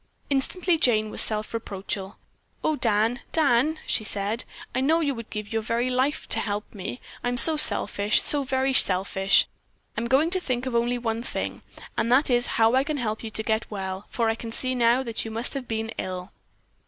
[0.31, 2.17] Instantly Jane was self reproachful.
[2.63, 6.73] "Oh, Dan, Dan," she said, "I know you would give your very life to help
[6.73, 6.99] me.
[7.23, 9.45] I'm so selfish, so very selfish!
[9.95, 11.61] I'm going to think of only one thing,
[11.99, 14.73] and that is how I can help you to get well, for I can see
[14.73, 16.31] now that you must have been ill."